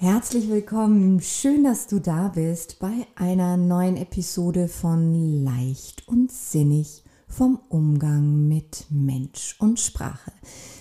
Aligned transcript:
Herzlich 0.00 0.48
willkommen, 0.48 1.20
schön, 1.20 1.64
dass 1.64 1.88
du 1.88 1.98
da 1.98 2.28
bist 2.28 2.78
bei 2.78 3.08
einer 3.16 3.56
neuen 3.56 3.96
Episode 3.96 4.68
von 4.68 5.42
Leicht 5.42 6.06
und 6.06 6.30
Sinnig 6.30 7.02
vom 7.26 7.58
Umgang 7.68 8.46
mit 8.46 8.86
Mensch 8.90 9.56
und 9.58 9.80
Sprache. 9.80 10.30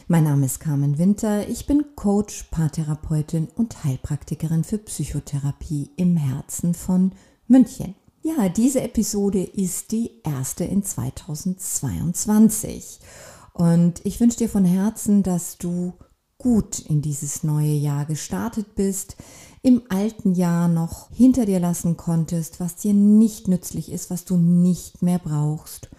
Mein 0.08 0.26
Name 0.26 0.46
ist 0.46 0.60
Carmen 0.60 1.00
Winter, 1.00 1.50
ich 1.50 1.66
bin 1.66 1.96
Coach, 1.96 2.44
Paartherapeutin 2.52 3.48
und 3.56 3.84
Heilpraktikerin 3.84 4.64
für 4.64 4.78
Psychotherapie 4.78 5.90
im 5.96 6.16
Herzen 6.16 6.76
von 6.76 7.14
München. 7.48 7.96
Ja, 8.22 8.50
diese 8.50 8.82
Episode 8.82 9.42
ist 9.42 9.94
die 9.94 10.12
erste 10.24 10.64
in 10.64 10.84
2022 10.84 13.00
und 13.54 14.06
ich 14.06 14.20
wünsche 14.20 14.38
dir 14.38 14.50
von 14.50 14.64
Herzen, 14.64 15.24
dass 15.24 15.58
du 15.58 15.94
gut 16.38 16.80
in 16.80 17.02
dieses 17.02 17.44
neue 17.44 17.74
Jahr 17.74 18.06
gestartet 18.06 18.76
bist, 18.76 19.18
im 19.62 19.82
alten 19.90 20.34
Jahr 20.34 20.68
noch 20.68 21.10
hinter 21.12 21.46
dir 21.46 21.60
lassen 21.60 21.98
konntest, 21.98 22.60
was 22.60 22.76
dir 22.76 22.94
nicht 22.94 23.48
nützlich 23.48 23.92
ist, 23.92 24.10
was 24.10 24.24
du 24.26 24.38
nicht 24.38 25.02
mehr 25.02 25.20
brauchst 25.20 25.90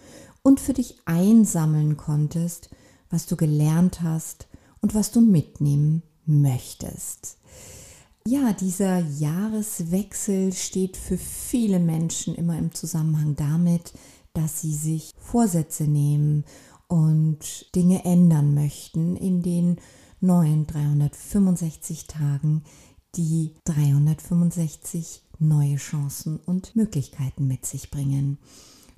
und 0.41 0.59
für 0.59 0.73
dich 0.73 0.95
einsammeln 1.05 1.97
konntest, 1.97 2.69
was 3.09 3.25
du 3.25 3.35
gelernt 3.35 4.01
hast 4.01 4.47
und 4.81 4.95
was 4.95 5.11
du 5.11 5.21
mitnehmen 5.21 6.03
möchtest. 6.25 7.37
Ja, 8.25 8.53
dieser 8.53 8.99
Jahreswechsel 8.99 10.53
steht 10.53 10.97
für 10.97 11.17
viele 11.17 11.79
Menschen 11.79 12.35
immer 12.35 12.57
im 12.57 12.73
Zusammenhang 12.73 13.35
damit, 13.35 13.93
dass 14.33 14.61
sie 14.61 14.73
sich 14.73 15.13
Vorsätze 15.17 15.83
nehmen 15.83 16.45
und 16.87 17.73
Dinge 17.75 18.05
ändern 18.05 18.53
möchten 18.53 19.15
in 19.15 19.41
den 19.41 19.77
neuen 20.21 20.67
365 20.67 22.07
Tagen, 22.07 22.63
die 23.15 23.55
365 23.65 25.23
neue 25.39 25.77
Chancen 25.77 26.39
und 26.39 26.75
Möglichkeiten 26.75 27.47
mit 27.47 27.65
sich 27.65 27.91
bringen. 27.91 28.37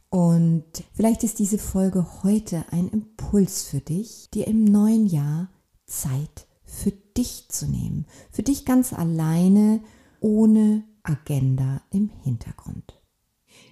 Und 0.10 0.66
vielleicht 0.94 1.24
ist 1.24 1.40
diese 1.40 1.58
Folge 1.58 2.06
heute 2.24 2.66
ein 2.72 2.90
Impuls 2.90 3.64
für 3.64 3.80
dich, 3.80 4.30
dir 4.34 4.48
im 4.48 4.66
neuen 4.66 5.08
Jahr 5.08 5.50
Zeit 5.86 6.48
für 6.66 6.92
dich 6.92 7.48
zu 7.50 7.66
nehmen. 7.68 8.06
Für 8.32 8.44
dich 8.44 8.66
ganz 8.66 8.92
alleine, 8.92 9.82
ohne 10.20 10.84
Agenda 11.04 11.82
im 11.92 12.10
Hintergrund. 12.24 13.02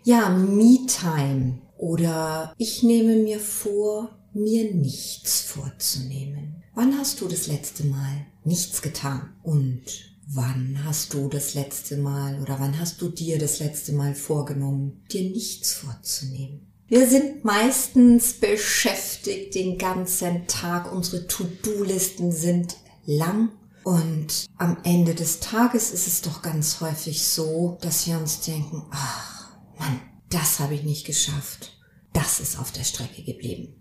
Ja, 0.04 0.30
Me-Time 0.30 1.60
oder 1.78 2.54
ich 2.58 2.84
nehme 2.84 3.18
mir 3.18 3.40
vor, 3.40 4.19
mir 4.34 4.74
nichts 4.74 5.42
vorzunehmen. 5.42 6.64
Wann 6.76 6.98
hast 6.98 7.22
du 7.22 7.28
das 7.28 7.48
letzte 7.48 7.86
Mal 7.86 8.26
nichts 8.44 8.82
getan? 8.82 9.34
Und 9.44 9.84
wann 10.28 10.84
hast 10.84 11.14
du 11.14 11.28
das 11.28 11.56
letzte 11.56 11.98
Mal 11.98 12.42
oder 12.42 12.60
wann 12.60 12.80
hast 12.80 13.02
du 13.02 13.10
dir 13.10 13.40
das 13.40 13.60
letzte 13.60 13.94
Mal 13.94 14.16
vorgenommen, 14.16 15.04
dir 15.12 15.30
nichts 15.30 15.74
vorzunehmen? 15.74 16.68
Wir 16.88 17.08
sind 17.08 17.46
meistens 17.46 18.34
beschäftigt 18.34 19.54
den 19.54 19.78
ganzen 19.78 20.48
Tag. 20.48 20.92
Unsere 20.92 21.28
To-Do-Listen 21.28 22.32
sind 22.32 22.78
lang. 23.06 23.52
Und 23.84 24.48
am 24.58 24.78
Ende 24.84 25.16
des 25.16 25.40
Tages 25.40 25.92
ist 25.92 26.08
es 26.08 26.22
doch 26.22 26.42
ganz 26.42 26.82
häufig 26.82 27.26
so, 27.26 27.78
dass 27.82 28.08
wir 28.08 28.18
uns 28.18 28.42
denken, 28.42 28.84
ach 28.92 29.52
Mann, 29.80 30.02
das 30.30 30.60
habe 30.60 30.76
ich 30.76 30.84
nicht 30.84 31.06
geschafft. 31.06 31.78
Das 32.14 32.40
ist 32.40 32.60
auf 32.60 32.72
der 32.72 32.84
Strecke 32.84 33.24
geblieben. 33.24 33.79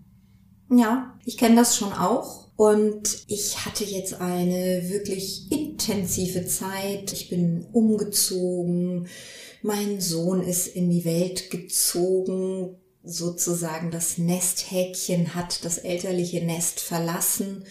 Ja, 0.71 1.17
ich 1.25 1.37
kenne 1.37 1.55
das 1.55 1.75
schon 1.75 1.93
auch. 1.93 2.47
Und 2.55 3.23
ich 3.27 3.65
hatte 3.65 3.85
jetzt 3.85 4.15
eine 4.15 4.89
wirklich 4.89 5.49
intensive 5.51 6.45
Zeit. 6.45 7.13
Ich 7.13 7.29
bin 7.29 7.65
umgezogen. 7.71 9.07
Mein 9.61 10.01
Sohn 10.01 10.43
ist 10.43 10.67
in 10.67 10.89
die 10.89 11.05
Welt 11.05 11.49
gezogen. 11.51 12.75
Sozusagen 13.03 13.91
das 13.91 14.17
Nesthäkchen 14.17 15.35
hat 15.35 15.63
das 15.63 15.77
elterliche 15.77 16.43
Nest 16.45 16.81
verlassen. 16.81 17.63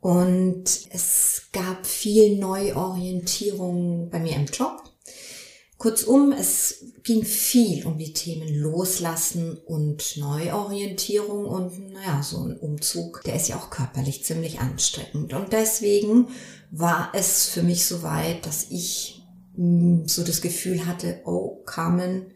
Und 0.00 0.64
es 0.90 1.42
gab 1.52 1.86
viel 1.86 2.36
Neuorientierung 2.36 4.10
bei 4.10 4.18
mir 4.18 4.34
im 4.34 4.46
Job. 4.46 4.82
Kurzum, 5.78 6.32
es 6.32 6.86
ging 7.02 7.22
viel 7.22 7.86
um 7.86 7.98
die 7.98 8.14
Themen 8.14 8.48
Loslassen 8.48 9.58
und 9.66 10.16
Neuorientierung 10.16 11.44
und 11.44 11.92
naja, 11.92 12.22
so 12.22 12.38
ein 12.38 12.56
Umzug, 12.58 13.22
der 13.24 13.36
ist 13.36 13.48
ja 13.48 13.56
auch 13.56 13.68
körperlich 13.68 14.24
ziemlich 14.24 14.60
anstrengend. 14.60 15.34
Und 15.34 15.52
deswegen 15.52 16.28
war 16.70 17.10
es 17.14 17.46
für 17.46 17.62
mich 17.62 17.84
so 17.84 18.02
weit, 18.02 18.46
dass 18.46 18.70
ich 18.70 19.22
hm, 19.54 20.08
so 20.08 20.24
das 20.24 20.40
Gefühl 20.40 20.86
hatte, 20.86 21.20
oh 21.26 21.62
Carmen, 21.66 22.32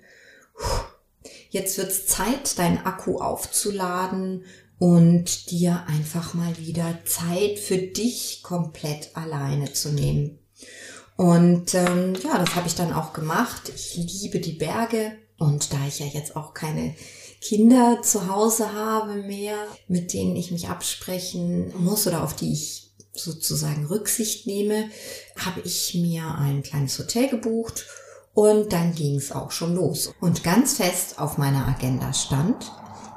jetzt 1.49 1.79
wird's 1.79 2.07
Zeit, 2.07 2.59
deinen 2.59 2.79
Akku 2.79 3.21
aufzuladen 3.21 4.45
und 4.79 5.51
dir 5.51 5.85
einfach 5.87 6.35
mal 6.35 6.59
wieder 6.59 6.99
Zeit 7.07 7.59
für 7.59 7.79
dich 7.79 8.43
komplett 8.43 9.17
alleine 9.17 9.73
zu 9.73 9.93
nehmen. 9.93 10.39
Und 11.21 11.75
ähm, 11.75 12.15
ja, 12.25 12.39
das 12.39 12.55
habe 12.55 12.67
ich 12.67 12.75
dann 12.77 12.95
auch 12.95 13.13
gemacht. 13.13 13.71
Ich 13.75 13.95
liebe 13.95 14.41
die 14.41 14.55
Berge 14.55 15.13
und 15.37 15.71
da 15.71 15.77
ich 15.87 15.99
ja 15.99 16.07
jetzt 16.07 16.35
auch 16.35 16.55
keine 16.55 16.95
Kinder 17.43 17.99
zu 18.01 18.35
Hause 18.35 18.73
habe 18.73 19.17
mehr, 19.17 19.67
mit 19.87 20.15
denen 20.15 20.35
ich 20.35 20.51
mich 20.51 20.71
absprechen 20.71 21.75
muss 21.77 22.07
oder 22.07 22.25
auf 22.25 22.35
die 22.35 22.55
ich 22.55 22.95
sozusagen 23.13 23.85
Rücksicht 23.85 24.47
nehme, 24.47 24.89
habe 25.37 25.61
ich 25.61 25.95
mir 25.95 26.25
ein 26.39 26.63
kleines 26.63 26.99
Hotel 26.99 27.29
gebucht 27.29 27.85
und 28.33 28.73
dann 28.73 28.95
ging 28.95 29.17
es 29.17 29.31
auch 29.31 29.51
schon 29.51 29.75
los. 29.75 30.15
Und 30.23 30.43
ganz 30.43 30.79
fest 30.79 31.19
auf 31.19 31.37
meiner 31.37 31.69
Agenda 31.69 32.15
stand, 32.15 32.73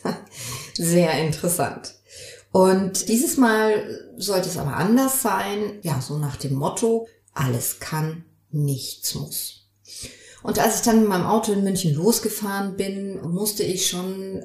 sehr 0.77 1.13
interessant. 1.25 1.95
Und 2.51 3.09
dieses 3.09 3.37
Mal 3.37 4.13
sollte 4.17 4.47
es 4.47 4.57
aber 4.57 4.77
anders 4.77 5.21
sein. 5.21 5.79
Ja, 5.81 5.99
so 6.01 6.17
nach 6.17 6.37
dem 6.37 6.53
Motto, 6.53 7.07
alles 7.33 7.79
kann, 7.79 8.23
nichts 8.49 9.13
muss. 9.15 9.67
Und 10.41 10.59
als 10.59 10.77
ich 10.77 10.81
dann 10.83 11.01
mit 11.01 11.09
meinem 11.09 11.25
Auto 11.25 11.51
in 11.51 11.63
München 11.63 11.93
losgefahren 11.93 12.77
bin, 12.77 13.19
musste 13.29 13.63
ich 13.63 13.87
schon 13.89 14.43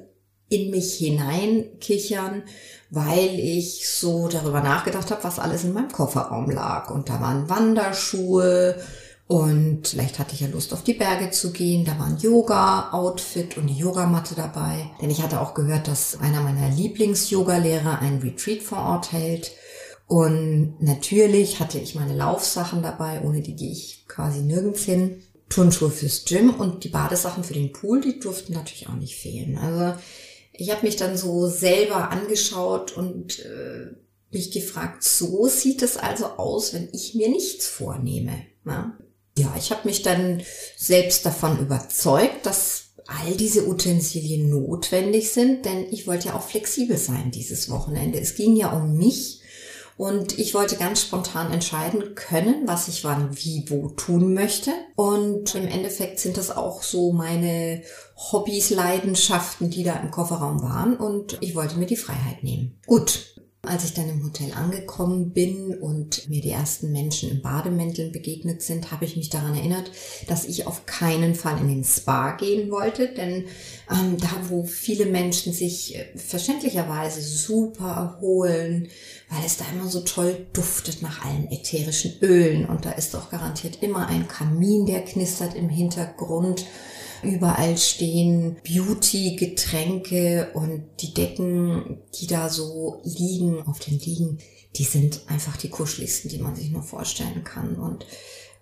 in 0.49 0.71
mich 0.71 0.95
hineinkichern, 0.95 2.43
weil 2.91 3.39
ich 3.39 3.89
so 3.89 4.27
darüber 4.27 4.61
nachgedacht 4.61 5.11
habe, 5.11 5.23
was 5.23 5.39
alles 5.39 5.63
in 5.63 5.73
meinem 5.73 5.93
Kofferraum 5.93 6.51
lag. 6.51 6.91
Und 6.91 7.09
da 7.09 7.21
waren 7.21 7.49
Wanderschuhe, 7.49 8.77
und 9.31 9.87
vielleicht 9.87 10.19
hatte 10.19 10.35
ich 10.35 10.41
ja 10.41 10.49
Lust 10.49 10.73
auf 10.73 10.83
die 10.83 10.95
Berge 10.95 11.31
zu 11.31 11.53
gehen. 11.53 11.85
Da 11.85 11.97
war 12.01 12.07
ein 12.07 12.19
Yoga-Outfit 12.19 13.57
und 13.59 13.69
die 13.69 13.79
Yogamatte 13.79 14.35
dabei. 14.35 14.91
Denn 15.01 15.09
ich 15.09 15.23
hatte 15.23 15.41
auch 15.41 15.55
gehört, 15.55 15.87
dass 15.87 16.19
einer 16.19 16.41
meiner 16.41 16.69
Lieblings-Yoga-Lehrer 16.69 18.01
einen 18.01 18.21
Retreat 18.21 18.61
vor 18.61 18.79
Ort 18.79 19.13
hält. 19.13 19.53
Und 20.09 20.79
natürlich 20.81 21.61
hatte 21.61 21.79
ich 21.79 21.95
meine 21.95 22.17
Laufsachen 22.17 22.83
dabei, 22.83 23.23
ohne 23.23 23.41
die 23.41 23.55
gehe 23.55 23.71
ich 23.71 24.05
quasi 24.09 24.41
nirgends 24.41 24.83
hin. 24.83 25.23
Turnschuhe 25.49 25.93
fürs 25.93 26.25
Gym 26.25 26.51
und 26.51 26.83
die 26.83 26.89
Badesachen 26.89 27.45
für 27.45 27.55
den 27.55 27.71
Pool, 27.71 28.01
die 28.01 28.19
durften 28.19 28.53
natürlich 28.53 28.89
auch 28.89 28.97
nicht 28.97 29.15
fehlen. 29.15 29.57
Also 29.59 29.97
ich 30.53 30.73
habe 30.73 30.85
mich 30.85 30.97
dann 30.97 31.17
so 31.17 31.47
selber 31.47 32.11
angeschaut 32.11 32.97
und 32.97 33.39
äh, 33.45 33.95
mich 34.33 34.51
gefragt, 34.51 35.05
so 35.05 35.47
sieht 35.47 35.83
es 35.83 35.97
also 35.97 36.27
aus, 36.31 36.75
wenn 36.75 36.89
ich 36.93 37.15
mir 37.15 37.29
nichts 37.29 37.69
vornehme. 37.69 38.33
Na? 38.65 38.99
Ja, 39.41 39.55
ich 39.59 39.71
habe 39.71 39.89
mich 39.89 40.03
dann 40.03 40.43
selbst 40.77 41.25
davon 41.27 41.59
überzeugt, 41.59 42.47
dass 42.47 42.85
all 43.07 43.35
diese 43.37 43.67
Utensilien 43.67 44.51
notwendig 44.51 45.33
sind, 45.33 45.65
denn 45.65 45.87
ich 45.91 46.07
wollte 46.07 46.29
ja 46.29 46.37
auch 46.37 46.43
flexibel 46.43 46.97
sein 46.97 47.31
dieses 47.31 47.69
Wochenende. 47.71 48.21
Es 48.21 48.35
ging 48.35 48.55
ja 48.55 48.71
um 48.73 48.97
mich 48.97 49.41
Und 50.01 50.39
ich 50.39 50.55
wollte 50.55 50.77
ganz 50.77 51.03
spontan 51.03 51.53
entscheiden 51.53 52.15
können, 52.15 52.63
was 52.65 52.89
ich 52.89 53.05
wann, 53.05 53.37
wie, 53.37 53.67
wo 53.69 53.91
tun 53.91 54.33
möchte. 54.33 54.71
Und 54.97 55.55
im 55.55 55.69
Endeffekt 55.69 56.21
sind 56.21 56.39
das 56.39 56.51
auch 56.51 56.83
so 56.83 57.13
meine 57.13 57.83
Hobbys, 58.17 58.71
Leidenschaften, 58.71 59.69
die 59.69 59.83
da 59.83 59.97
im 59.97 60.11
Kofferraum 60.11 60.63
waren. 60.63 60.97
Und 60.97 61.37
ich 61.43 61.55
wollte 61.55 61.77
mir 61.77 61.85
die 61.85 61.99
Freiheit 61.99 62.43
nehmen. 62.43 62.81
Gut, 62.87 63.35
als 63.63 63.85
ich 63.85 63.93
dann 63.93 64.09
im 64.09 64.25
Hotel 64.25 64.53
angekommen 64.55 65.33
bin 65.33 65.75
und 65.75 66.31
mir 66.31 66.41
die 66.41 66.51
ersten 66.51 66.93
Menschen 66.93 67.31
im 67.31 67.43
Bademänteln 67.43 68.11
begegnet 68.11 68.63
sind, 68.63 68.91
habe 68.91 69.05
ich 69.05 69.17
mich 69.17 69.29
daran 69.29 69.55
erinnert, 69.55 69.91
dass 70.29 70.47
ich 70.47 70.67
auf 70.67 70.87
keinen 70.87 71.35
Fall 71.35 71.61
in 71.61 71.69
den 71.69 71.85
Spa 71.85 72.37
gehen 72.37 72.71
wollte, 72.71 73.09
denn 73.09 73.45
ähm, 73.91 74.17
da, 74.19 74.31
wo 74.49 74.65
viele 74.65 75.05
Menschen 75.05 75.53
sich 75.53 75.95
äh, 75.95 76.07
verständlicherweise 76.17 77.21
super 77.21 77.91
erholen, 77.91 78.89
weil 79.29 79.45
es 79.45 79.59
da 79.59 79.67
immer 79.75 79.89
so 79.89 80.01
toll 80.01 80.47
duftet 80.55 81.03
nach 81.03 81.23
allen 81.27 81.51
ätherischen 81.53 82.15
Ölen 82.23 82.65
und 82.65 82.87
da 82.87 82.93
ist 82.93 83.13
doch 83.13 83.31
garantiert 83.31 83.83
immer 83.83 84.07
ein 84.07 84.27
Kamin, 84.27 84.87
der 84.87 85.03
knistert 85.03 85.55
im 85.55 85.69
Hintergrund 85.69 86.65
Überall 87.23 87.77
stehen 87.77 88.57
Beauty-Getränke 88.65 90.51
und 90.55 90.85
die 91.01 91.15
Decken, 91.15 91.99
die 92.19 92.27
da 92.27 92.49
so 92.49 93.01
liegen 93.05 93.63
auf 93.63 93.79
den 93.79 93.99
Liegen, 93.99 94.39
die 94.77 94.85
sind 94.85 95.21
einfach 95.27 95.57
die 95.57 95.69
kuscheligsten, 95.69 96.31
die 96.31 96.39
man 96.39 96.57
sich 96.57 96.71
nur 96.71 96.83
vorstellen 96.83 97.45
kann. 97.45 97.77
Und 97.77 98.07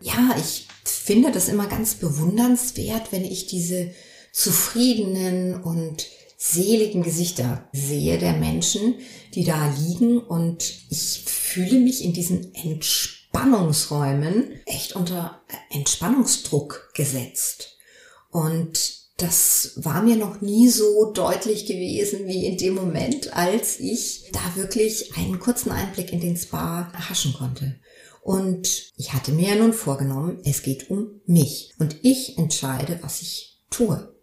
ja, 0.00 0.34
ich 0.38 0.66
finde 0.84 1.30
das 1.30 1.48
immer 1.48 1.66
ganz 1.66 1.94
bewundernswert, 1.94 3.12
wenn 3.12 3.24
ich 3.24 3.46
diese 3.46 3.90
zufriedenen 4.32 5.62
und 5.62 6.06
seligen 6.36 7.02
Gesichter 7.02 7.68
sehe 7.72 8.18
der 8.18 8.34
Menschen, 8.34 8.94
die 9.34 9.44
da 9.44 9.74
liegen 9.76 10.18
und 10.18 10.72
ich 10.88 11.22
fühle 11.26 11.80
mich 11.80 12.04
in 12.04 12.12
diesen 12.12 12.54
Entspannungsräumen 12.54 14.52
echt 14.64 14.94
unter 14.94 15.42
Entspannungsdruck 15.70 16.92
gesetzt. 16.94 17.77
Und 18.30 18.98
das 19.16 19.72
war 19.76 20.02
mir 20.02 20.16
noch 20.16 20.40
nie 20.40 20.68
so 20.68 21.12
deutlich 21.12 21.66
gewesen 21.66 22.26
wie 22.26 22.46
in 22.46 22.56
dem 22.56 22.74
Moment, 22.74 23.34
als 23.36 23.80
ich 23.80 24.30
da 24.32 24.40
wirklich 24.54 25.16
einen 25.16 25.40
kurzen 25.40 25.72
Einblick 25.72 26.12
in 26.12 26.20
den 26.20 26.36
Spa 26.36 26.90
erhaschen 26.92 27.32
konnte. 27.32 27.80
Und 28.22 28.92
ich 28.96 29.12
hatte 29.12 29.32
mir 29.32 29.48
ja 29.48 29.54
nun 29.56 29.72
vorgenommen, 29.72 30.40
es 30.44 30.62
geht 30.62 30.90
um 30.90 31.20
mich 31.26 31.74
und 31.78 31.96
ich 32.02 32.38
entscheide, 32.38 32.98
was 33.02 33.22
ich 33.22 33.58
tue. 33.70 34.14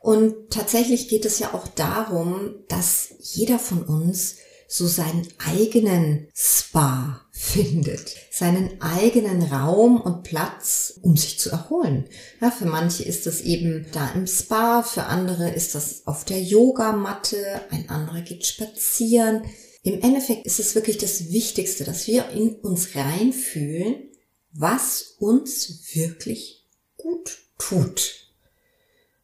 Und 0.00 0.50
tatsächlich 0.50 1.08
geht 1.08 1.24
es 1.24 1.38
ja 1.40 1.54
auch 1.54 1.66
darum, 1.66 2.54
dass 2.68 3.14
jeder 3.20 3.58
von 3.58 3.82
uns 3.82 4.36
so 4.68 4.86
seinen 4.86 5.26
eigenen 5.38 6.28
Spa 6.34 7.26
findet, 7.40 8.16
seinen 8.32 8.82
eigenen 8.82 9.42
Raum 9.44 10.00
und 10.00 10.24
Platz, 10.24 10.98
um 11.02 11.16
sich 11.16 11.38
zu 11.38 11.50
erholen. 11.50 12.08
Ja, 12.40 12.50
für 12.50 12.66
manche 12.66 13.04
ist 13.04 13.26
das 13.26 13.42
eben 13.42 13.86
da 13.92 14.10
im 14.10 14.26
Spa, 14.26 14.82
für 14.82 15.04
andere 15.04 15.48
ist 15.48 15.76
das 15.76 16.04
auf 16.06 16.24
der 16.24 16.42
Yogamatte, 16.42 17.60
ein 17.70 17.88
anderer 17.88 18.22
geht 18.22 18.44
spazieren. 18.44 19.42
Im 19.84 20.02
Endeffekt 20.02 20.46
ist 20.46 20.58
es 20.58 20.74
wirklich 20.74 20.98
das 20.98 21.30
Wichtigste, 21.30 21.84
dass 21.84 22.08
wir 22.08 22.28
in 22.30 22.56
uns 22.56 22.96
reinfühlen, 22.96 24.10
was 24.52 25.14
uns 25.20 25.94
wirklich 25.94 26.66
gut 26.96 27.38
tut. 27.56 28.32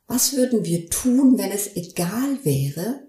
Was 0.07 0.37
würden 0.37 0.65
wir 0.65 0.89
tun, 0.89 1.37
wenn 1.37 1.51
es 1.51 1.75
egal 1.75 2.39
wäre, 2.45 3.09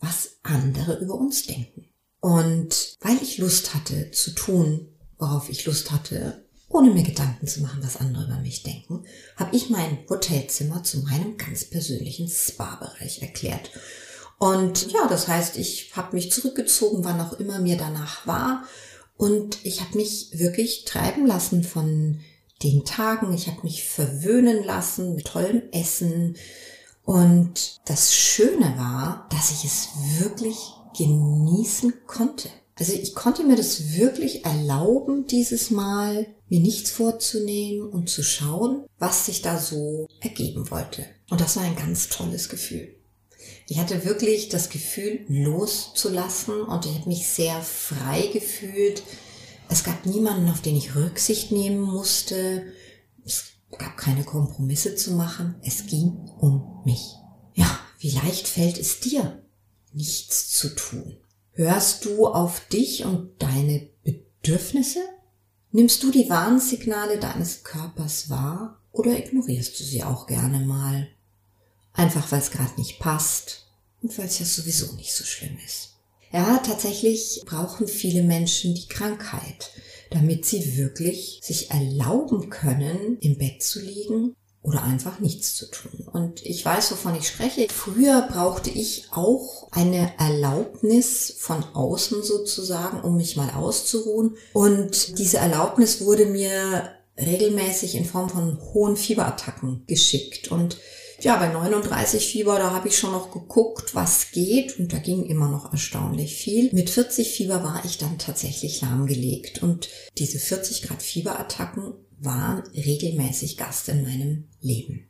was 0.00 0.38
andere 0.42 0.98
über 0.98 1.14
uns 1.14 1.46
denken. 1.46 1.91
Und 2.22 2.96
weil 3.00 3.20
ich 3.20 3.38
Lust 3.38 3.74
hatte 3.74 4.12
zu 4.12 4.30
tun, 4.30 4.86
worauf 5.18 5.48
ich 5.50 5.66
Lust 5.66 5.90
hatte, 5.90 6.44
ohne 6.68 6.92
mir 6.92 7.02
Gedanken 7.02 7.48
zu 7.48 7.60
machen, 7.62 7.82
was 7.82 7.96
andere 7.96 8.26
über 8.26 8.36
mich 8.36 8.62
denken, 8.62 9.04
habe 9.36 9.56
ich 9.56 9.70
mein 9.70 9.98
Hotelzimmer 10.08 10.84
zu 10.84 11.00
meinem 11.00 11.36
ganz 11.36 11.64
persönlichen 11.64 12.28
Spa-Bereich 12.28 13.22
erklärt. 13.22 13.70
Und 14.38 14.92
ja, 14.92 15.08
das 15.08 15.26
heißt, 15.26 15.56
ich 15.56 15.96
habe 15.96 16.14
mich 16.14 16.30
zurückgezogen, 16.30 17.04
wann 17.04 17.20
auch 17.20 17.32
immer 17.40 17.58
mir 17.58 17.76
danach 17.76 18.24
war. 18.24 18.62
Und 19.16 19.58
ich 19.64 19.80
habe 19.80 19.96
mich 19.96 20.28
wirklich 20.32 20.84
treiben 20.84 21.26
lassen 21.26 21.64
von 21.64 22.20
den 22.62 22.84
Tagen. 22.84 23.34
Ich 23.34 23.48
habe 23.48 23.62
mich 23.64 23.82
verwöhnen 23.82 24.62
lassen 24.62 25.16
mit 25.16 25.26
tollem 25.26 25.62
Essen, 25.72 26.36
und 27.04 27.80
das 27.84 28.14
Schöne 28.14 28.74
war, 28.76 29.26
dass 29.30 29.50
ich 29.50 29.64
es 29.64 29.88
wirklich 30.20 30.56
genießen 30.96 32.06
konnte. 32.06 32.48
Also 32.78 32.94
ich 32.94 33.14
konnte 33.14 33.44
mir 33.44 33.56
das 33.56 33.94
wirklich 33.96 34.44
erlauben, 34.44 35.26
dieses 35.26 35.70
Mal 35.70 36.26
mir 36.48 36.60
nichts 36.60 36.90
vorzunehmen 36.90 37.88
und 37.88 38.08
zu 38.08 38.22
schauen, 38.22 38.84
was 38.98 39.26
sich 39.26 39.42
da 39.42 39.58
so 39.58 40.08
ergeben 40.20 40.70
wollte. 40.70 41.04
Und 41.30 41.40
das 41.40 41.56
war 41.56 41.64
ein 41.64 41.76
ganz 41.76 42.08
tolles 42.08 42.48
Gefühl. 42.48 42.94
Ich 43.68 43.78
hatte 43.78 44.04
wirklich 44.04 44.48
das 44.48 44.68
Gefühl, 44.68 45.24
loszulassen 45.28 46.62
und 46.62 46.86
ich 46.86 46.94
habe 46.94 47.08
mich 47.08 47.26
sehr 47.28 47.60
frei 47.62 48.28
gefühlt. 48.32 49.02
Es 49.68 49.84
gab 49.84 50.04
niemanden, 50.04 50.50
auf 50.50 50.60
den 50.60 50.76
ich 50.76 50.94
Rücksicht 50.94 51.52
nehmen 51.52 51.80
musste. 51.80 52.64
Es 53.24 53.52
gab 53.78 53.96
keine 53.96 54.24
Kompromisse 54.24 54.94
zu 54.94 55.12
machen. 55.12 55.54
Es 55.62 55.86
ging 55.86 56.30
um 56.38 56.82
mich. 56.84 57.14
Ja, 57.54 57.78
wie 57.98 58.10
leicht 58.10 58.48
fällt 58.48 58.78
es 58.78 59.00
dir, 59.00 59.42
nichts 59.92 60.31
zu 60.62 60.76
tun? 60.76 61.16
Hörst 61.54 62.04
du 62.04 62.28
auf 62.28 62.60
dich 62.68 63.04
und 63.04 63.42
deine 63.42 63.88
Bedürfnisse? 64.04 65.00
Nimmst 65.72 66.02
du 66.04 66.12
die 66.12 66.30
Warnsignale 66.30 67.18
deines 67.18 67.64
Körpers 67.64 68.30
wahr 68.30 68.80
oder 68.92 69.18
ignorierst 69.18 69.78
du 69.78 69.82
sie 69.82 70.04
auch 70.04 70.28
gerne 70.28 70.60
mal? 70.60 71.08
Einfach 71.94 72.30
weil 72.30 72.38
es 72.38 72.52
gerade 72.52 72.78
nicht 72.78 73.00
passt 73.00 73.66
und 74.02 74.16
weil 74.16 74.26
es 74.26 74.38
ja 74.38 74.46
sowieso 74.46 74.92
nicht 74.92 75.12
so 75.12 75.24
schlimm 75.24 75.58
ist. 75.66 75.96
Ja, 76.30 76.58
tatsächlich 76.58 77.42
brauchen 77.44 77.88
viele 77.88 78.22
Menschen 78.22 78.74
die 78.74 78.86
Krankheit, 78.86 79.72
damit 80.10 80.46
sie 80.46 80.76
wirklich 80.76 81.40
sich 81.42 81.72
erlauben 81.72 82.50
können, 82.50 83.18
im 83.20 83.36
Bett 83.36 83.62
zu 83.62 83.80
liegen 83.80 84.36
oder 84.62 84.84
einfach 84.84 85.18
nichts 85.18 85.56
zu 85.56 85.66
tun. 85.66 86.06
Und 86.12 86.44
ich 86.46 86.64
weiß, 86.64 86.92
wovon 86.92 87.16
ich 87.16 87.26
spreche. 87.26 87.66
Früher 87.68 88.28
brauchte 88.30 88.70
ich 88.70 89.08
auch 89.10 89.68
eine 89.72 90.12
Erlaubnis 90.18 91.34
von 91.38 91.64
außen 91.74 92.22
sozusagen, 92.22 93.00
um 93.00 93.16
mich 93.16 93.36
mal 93.36 93.50
auszuruhen. 93.50 94.36
Und 94.52 95.18
diese 95.18 95.38
Erlaubnis 95.38 96.04
wurde 96.04 96.26
mir 96.26 96.90
regelmäßig 97.18 97.96
in 97.96 98.04
Form 98.04 98.28
von 98.28 98.58
hohen 98.72 98.96
Fieberattacken 98.96 99.82
geschickt. 99.86 100.52
Und 100.52 100.78
ja, 101.24 101.36
bei 101.36 101.48
39 101.48 102.26
Fieber, 102.26 102.58
da 102.58 102.72
habe 102.72 102.88
ich 102.88 102.98
schon 102.98 103.12
noch 103.12 103.30
geguckt, 103.32 103.94
was 103.94 104.30
geht 104.32 104.78
und 104.78 104.92
da 104.92 104.98
ging 104.98 105.24
immer 105.24 105.48
noch 105.48 105.72
erstaunlich 105.72 106.34
viel. 106.34 106.72
Mit 106.72 106.90
40 106.90 107.28
Fieber 107.28 107.62
war 107.62 107.84
ich 107.84 107.98
dann 107.98 108.18
tatsächlich 108.18 108.80
lahmgelegt 108.80 109.62
und 109.62 109.88
diese 110.18 110.38
40 110.38 110.82
Grad 110.82 111.02
Fieberattacken 111.02 111.94
waren 112.18 112.62
regelmäßig 112.74 113.56
Gast 113.56 113.88
in 113.88 114.02
meinem 114.02 114.48
Leben. 114.60 115.08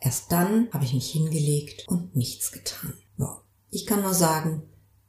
Erst 0.00 0.32
dann 0.32 0.68
habe 0.72 0.84
ich 0.84 0.92
mich 0.92 1.10
hingelegt 1.10 1.88
und 1.88 2.14
nichts 2.16 2.52
getan. 2.52 2.94
Ich 3.74 3.86
kann 3.86 4.02
nur 4.02 4.14
sagen, 4.14 4.62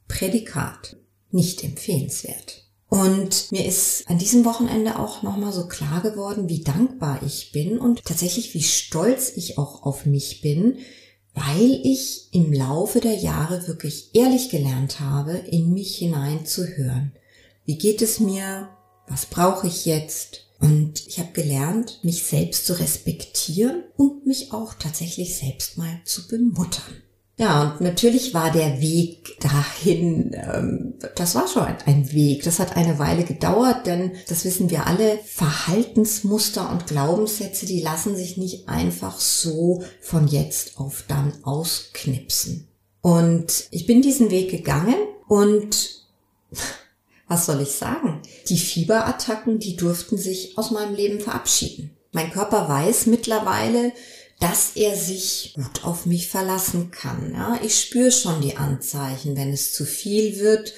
Prädikat, 0.08 0.98
nicht 1.30 1.64
empfehlenswert. 1.64 2.65
Und 2.88 3.52
mir 3.52 3.66
ist 3.66 4.08
an 4.08 4.20
diesem 4.20 4.46
Wochenende 4.46 5.00
auch 5.00 5.24
nochmal 5.24 5.52
so 5.52 5.68
klar 5.68 6.02
geworden, 6.02 6.50
wie 6.50 6.64
dankbar 6.64 7.22
ich 7.26 7.52
bin 7.52 7.78
und 7.78 8.06
tatsächlich 8.06 8.54
wie 8.54 8.64
stolz 8.64 9.34
ich 9.36 9.58
auch 9.58 9.84
auf 9.84 10.06
mich 10.06 10.42
bin, 10.42 10.78
weil 11.34 11.82
ich 11.84 12.30
im 12.32 12.54
Laufe 12.54 13.02
der 13.02 13.16
Jahre 13.16 13.68
wirklich 13.68 14.12
ehrlich 14.14 14.50
gelernt 14.50 15.00
habe, 15.02 15.34
in 15.34 15.74
mich 15.74 15.98
hinein 15.98 16.46
zu 16.46 16.66
hören. 16.66 17.12
Wie 17.66 17.78
geht 17.78 18.02
es 18.02 18.20
mir? 18.20 18.70
Was 19.08 19.26
brauche 19.26 19.68
ich 19.68 19.86
jetzt? 19.86 20.46
Und 20.60 21.06
ich 21.08 21.20
habe 21.20 21.34
gelernt, 21.34 22.00
mich 22.04 22.24
selbst 22.24 22.66
zu 22.66 22.80
respektieren 22.80 23.84
und 23.98 24.26
mich 24.26 24.54
auch 24.54 24.74
tatsächlich 24.76 25.38
selbst 25.38 25.78
mal 25.78 26.00
zu 26.06 26.28
bemuttern. 26.28 27.04
Ja, 27.38 27.64
und 27.64 27.82
natürlich 27.82 28.34
war 28.34 28.50
der 28.50 28.80
Weg 28.80 29.38
dahin, 29.42 30.32
ähm, 30.34 30.94
das 31.16 31.36
war 31.36 31.50
schon 31.50 31.68
ein 31.86 32.14
Weg. 32.14 32.44
Das 32.44 32.60
hat 32.60 32.78
eine 32.78 32.98
Weile 32.98 33.26
gedauert, 33.26 33.86
denn 33.86 34.14
das 34.30 34.46
wissen 34.46 34.70
wir 34.70 34.88
alle, 34.88 35.20
Verhaltensmuster 35.26 36.70
und 36.72 36.88
Glaubenssätze, 36.88 37.66
die 37.66 37.82
lassen 37.82 38.16
sich 38.16 38.38
nicht 38.38 38.70
einfach 38.70 39.20
so 39.20 39.84
von 40.00 40.28
jetzt 40.28 40.80
auf 40.80 41.04
dann 41.10 41.34
ausknipsen. 41.44 42.68
Und 43.02 43.66
ich 43.70 43.86
bin 43.86 44.02
diesen 44.02 44.32
Weg 44.32 44.50
gegangen 44.50 44.96
und 45.28 46.06
was 47.28 47.46
soll 47.48 47.62
ich 47.62 47.72
sagen? 47.72 48.22
Die 48.48 48.58
Fieberattacken, 48.58 49.60
die 49.60 49.76
durften 49.76 50.18
sich 50.18 50.58
aus 50.58 50.72
meinem 50.72 50.96
Leben 50.96 51.20
verabschieden. 51.20 51.92
Mein 52.14 52.32
Körper 52.32 52.70
weiß 52.70 53.08
mittlerweile, 53.08 53.92
dass 54.40 54.72
er 54.76 54.96
sich 54.96 55.54
gut 55.56 55.84
auf 55.84 56.06
mich 56.06 56.28
verlassen 56.28 56.92
kann. 56.92 57.34
Ja, 57.34 57.60
ich 57.64 57.80
spüre 57.80 58.12
schon 58.12 58.42
die 58.42 58.58
Anzeichen, 58.58 59.36
wenn 59.38 59.54
es 59.54 59.74
zu 59.74 59.86
viel 59.86 60.40
wird. 60.40 60.74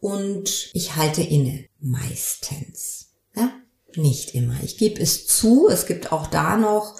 und 0.00 0.70
ich 0.72 0.96
halte 0.96 1.22
inne. 1.22 1.66
Meistens. 1.78 3.08
Ja? 3.36 3.52
Nicht 3.94 4.34
immer. 4.34 4.56
Ich 4.62 4.78
gebe 4.78 5.00
es 5.00 5.26
zu. 5.26 5.68
Es 5.68 5.86
gibt 5.86 6.10
auch 6.12 6.26
da 6.26 6.56
noch 6.56 6.96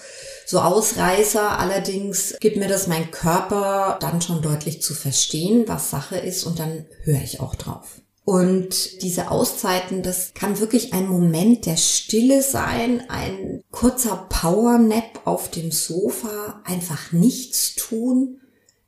so 0.47 0.61
Ausreißer. 0.61 1.59
Allerdings 1.59 2.35
gibt 2.41 2.57
mir 2.57 2.69
das 2.69 2.89
mein 2.89 3.11
Körper 3.11 3.99
dann 4.01 4.21
schon 4.21 4.43
deutlich 4.43 4.83
zu 4.83 4.95
verstehen, 4.95 5.65
was 5.67 5.91
Sache 5.91 6.19
ist 6.19 6.45
und 6.45 6.59
dann 6.59 6.87
höre 7.05 7.23
ich 7.23 7.41
auch 7.41 7.55
drauf. 7.55 8.01
Und 8.31 9.03
diese 9.03 9.33
Auszeiten, 9.33 10.05
das 10.05 10.35
kann 10.35 10.61
wirklich 10.61 10.93
ein 10.93 11.09
Moment 11.09 11.67
der 11.67 11.77
Stille 11.77 12.45
sein, 12.45 13.03
ein 13.09 13.65
kurzer 13.73 14.29
Powernap 14.29 15.23
auf 15.25 15.51
dem 15.51 15.73
Sofa, 15.73 16.63
einfach 16.63 17.11
nichts 17.11 17.75
tun, 17.75 18.39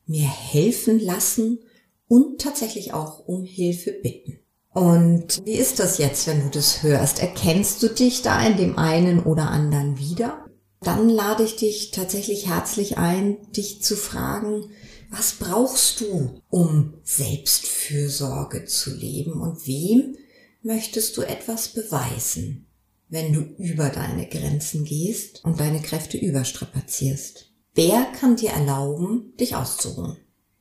mir 0.07 0.29
helfen 0.29 1.01
lassen 1.01 1.59
und 2.07 2.41
tatsächlich 2.41 2.95
auch 2.95 3.27
um 3.27 3.43
Hilfe 3.43 3.91
bitten. 3.91 4.39
Und 4.73 5.45
wie 5.45 5.55
ist 5.57 5.81
das 5.81 5.99
jetzt, 5.99 6.29
wenn 6.29 6.45
du 6.45 6.51
das 6.51 6.85
hörst? 6.85 7.19
Erkennst 7.19 7.83
du 7.83 7.89
dich 7.89 8.23
da 8.23 8.47
in 8.47 8.57
dem 8.57 8.79
einen 8.79 9.25
oder 9.25 9.51
anderen 9.51 9.99
wieder? 9.99 10.47
Dann 10.83 11.09
lade 11.09 11.43
ich 11.43 11.57
dich 11.57 11.91
tatsächlich 11.91 12.47
herzlich 12.47 12.97
ein, 12.97 13.39
dich 13.51 13.83
zu 13.83 13.97
fragen, 13.97 14.71
was 15.13 15.35
brauchst 15.35 16.01
du, 16.01 16.41
um 16.49 16.95
Selbstfürsorge 17.05 18.65
zu 18.65 18.95
leben 18.95 19.41
und 19.41 19.67
wem 19.67 20.17
möchtest 20.63 21.17
du 21.19 21.23
etwas 21.23 21.69
beweisen, 21.69 22.67
wenn 23.11 23.33
du 23.33 23.41
über 23.63 23.91
deine 23.91 24.27
Grenzen 24.27 24.85
gehst 24.85 25.45
und 25.45 25.61
deine 25.61 25.83
Kräfte 25.83 26.17
überstrapazierst? 26.17 27.51
Wer 27.75 28.07
kann 28.19 28.37
dir 28.37 28.51
erlauben, 28.51 29.35
dich 29.39 29.55
auszuruhen? 29.55 30.17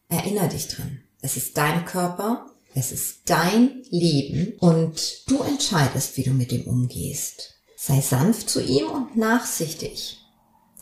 Erinner 0.10 0.50
dich 0.50 0.68
dran. 0.68 1.00
Es 1.22 1.38
ist 1.38 1.58
dein 1.58 1.86
Körper, 1.86 2.48
es 2.74 2.92
ist 2.92 3.22
dein 3.26 3.84
Leben 3.90 4.58
und 4.60 5.30
du 5.30 5.42
entscheidest, 5.44 6.18
wie 6.18 6.24
du 6.24 6.32
mit 6.32 6.52
ihm 6.52 6.68
umgehst. 6.68 7.56
Sei 7.78 8.02
sanft 8.02 8.50
zu 8.50 8.62
ihm 8.62 8.88
und 8.88 9.16
nachsichtig, 9.16 10.20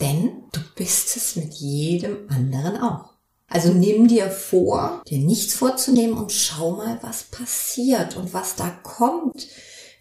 denn 0.01 0.43
du 0.51 0.59
bist 0.75 1.15
es 1.15 1.35
mit 1.35 1.53
jedem 1.53 2.29
anderen 2.29 2.77
auch. 2.77 3.18
Also 3.49 3.73
nimm 3.73 4.07
dir 4.07 4.29
vor, 4.29 5.01
dir 5.07 5.17
nichts 5.17 5.55
vorzunehmen 5.55 6.17
und 6.17 6.31
schau 6.31 6.71
mal, 6.71 6.99
was 7.01 7.23
passiert 7.23 8.15
und 8.15 8.33
was 8.33 8.55
da 8.55 8.69
kommt, 8.83 9.47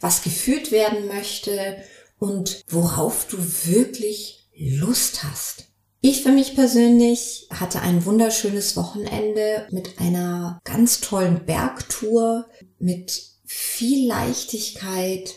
was 0.01 0.23
gefühlt 0.23 0.71
werden 0.71 1.09
möchte 1.09 1.79
und 2.19 2.63
worauf 2.69 3.27
du 3.27 3.39
wirklich 3.65 4.49
Lust 4.55 5.25
hast. 5.25 5.65
Ich 6.01 6.23
für 6.23 6.31
mich 6.31 6.55
persönlich 6.55 7.49
hatte 7.51 7.81
ein 7.81 8.05
wunderschönes 8.05 8.77
Wochenende 8.77 9.67
mit 9.71 9.99
einer 9.99 10.61
ganz 10.65 11.01
tollen 11.01 11.45
Bergtour, 11.45 12.47
mit 12.79 13.21
viel 13.45 14.07
Leichtigkeit, 14.07 15.35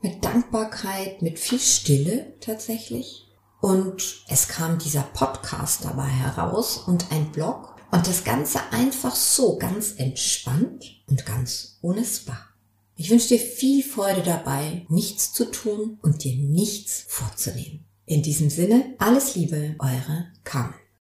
mit 0.00 0.24
Dankbarkeit, 0.24 1.22
mit 1.22 1.38
viel 1.38 1.58
Stille 1.58 2.34
tatsächlich. 2.40 3.27
Und 3.60 4.24
es 4.28 4.48
kam 4.48 4.78
dieser 4.78 5.02
Podcast 5.02 5.84
dabei 5.84 6.06
heraus 6.06 6.78
und 6.78 7.10
ein 7.10 7.32
Blog 7.32 7.74
und 7.90 8.06
das 8.06 8.24
Ganze 8.24 8.60
einfach 8.70 9.14
so 9.14 9.58
ganz 9.58 9.92
entspannt 9.96 11.02
und 11.08 11.26
ganz 11.26 11.78
ohne 11.80 12.04
Spa. 12.04 12.38
Ich 12.94 13.10
wünsche 13.10 13.28
dir 13.28 13.38
viel 13.38 13.82
Freude 13.82 14.22
dabei, 14.22 14.84
nichts 14.88 15.32
zu 15.32 15.50
tun 15.50 15.98
und 16.02 16.24
dir 16.24 16.36
nichts 16.36 17.04
vorzunehmen. 17.08 17.84
In 18.06 18.22
diesem 18.22 18.50
Sinne, 18.50 18.94
alles 18.98 19.34
Liebe, 19.34 19.76
eure 19.78 20.26
Carmen. 20.44 20.74